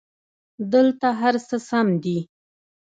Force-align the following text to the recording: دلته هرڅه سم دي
دلته 0.71 1.07
هرڅه 1.21 1.57
سم 1.69 1.87
دي 2.03 2.17